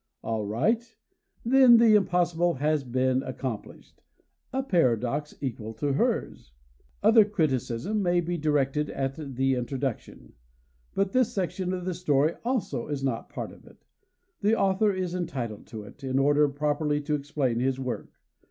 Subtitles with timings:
[0.23, 0.97] All right.
[1.45, 4.01] Then the impossible has been accomplished;
[4.51, 6.51] (a paradox to equal hers!)
[7.03, 10.33] Other criticism may be directed at the Introduction;
[10.95, 13.85] but this section of a story also is not part of it.
[14.41, 18.09] The author is entitled to it, in order properly to explain his work.